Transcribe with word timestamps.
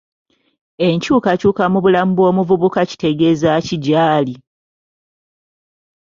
Enkyukakyuka 0.87 1.63
mu 1.73 1.79
bulamu 1.83 2.11
bw'omuvubuka 2.17 2.81
kitegeza 2.89 3.51
ki 3.65 3.77
gy'ali? 3.83 4.35